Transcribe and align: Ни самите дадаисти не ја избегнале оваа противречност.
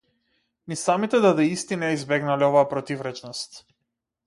Ни 0.71 0.77
самите 0.83 1.19
дадаисти 1.25 1.79
не 1.83 1.91
ја 1.91 1.99
избегнале 1.99 2.49
оваа 2.49 2.65
противречност. 2.75 3.63